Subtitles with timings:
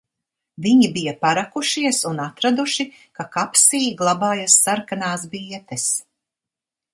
[0.65, 2.85] Viņi bija parakušies un atraduši,
[3.19, 5.87] ka kapsī glabājas sarkanās bietes.